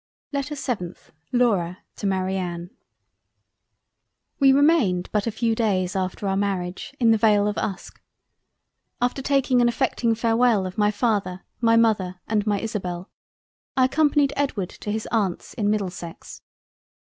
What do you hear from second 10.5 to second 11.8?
of my Father, my